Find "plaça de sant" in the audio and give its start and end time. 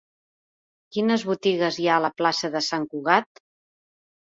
2.23-2.91